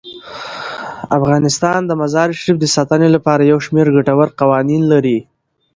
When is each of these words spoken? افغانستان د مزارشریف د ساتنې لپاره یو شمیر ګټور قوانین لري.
افغانستان 1.17 1.79
د 1.85 1.91
مزارشریف 2.01 2.57
د 2.59 2.65
ساتنې 2.75 3.09
لپاره 3.15 3.49
یو 3.51 3.59
شمیر 3.65 3.87
ګټور 3.95 4.27
قوانین 4.39 4.81
لري. 4.93 5.17